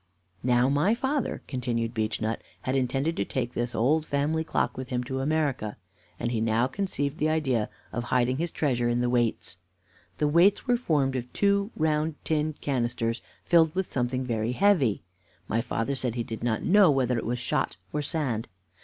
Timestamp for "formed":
10.75-11.15